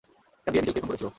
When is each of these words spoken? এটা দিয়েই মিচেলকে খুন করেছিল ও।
এটা 0.45 0.51
দিয়েই 0.53 0.59
মিচেলকে 0.65 0.81
খুন 0.81 0.87
করেছিল 0.89 1.07
ও। 1.07 1.09